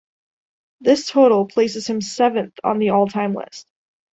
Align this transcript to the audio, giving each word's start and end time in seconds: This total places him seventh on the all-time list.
This 0.79 1.07
total 1.07 1.45
places 1.45 1.85
him 1.85 2.01
seventh 2.01 2.55
on 2.63 2.79
the 2.79 2.89
all-time 2.89 3.35
list. 3.35 3.67